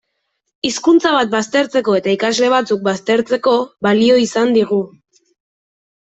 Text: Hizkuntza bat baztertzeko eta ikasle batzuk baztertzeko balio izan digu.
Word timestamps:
Hizkuntza 0.67 1.09
bat 1.15 1.33
baztertzeko 1.33 1.93
eta 1.97 2.09
ikasle 2.13 2.49
batzuk 2.53 2.81
baztertzeko 2.87 3.53
balio 3.89 4.17
izan 4.23 4.55
digu. 4.57 4.81